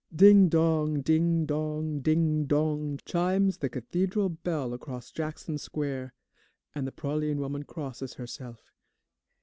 [0.11, 6.15] Ding dong, ding dong, ding dong, chimes the Cathedral bell across Jackson Square,
[6.73, 8.71] and the praline woman crosses herself.